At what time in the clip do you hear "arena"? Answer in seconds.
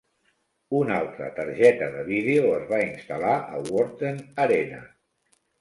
4.49-4.85